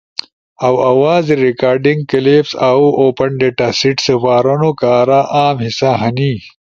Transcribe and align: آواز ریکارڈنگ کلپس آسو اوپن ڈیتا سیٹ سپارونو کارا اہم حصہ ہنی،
آواز 0.91 1.25
ریکارڈنگ 1.45 1.99
کلپس 2.11 2.49
آسو 2.69 2.87
اوپن 3.01 3.29
ڈیتا 3.39 3.67
سیٹ 3.79 3.97
سپارونو 4.07 4.71
کارا 4.81 5.19
اہم 5.39 5.57
حصہ 5.65 5.89
ہنی، 6.01 6.31